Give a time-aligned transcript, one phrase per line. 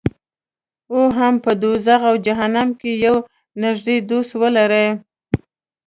[0.93, 3.15] او هم په دوزخ او جهنم کې یو
[3.63, 4.87] نږدې دوست ولري.